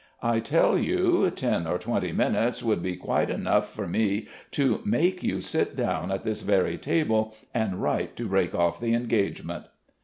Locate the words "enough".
3.29-3.71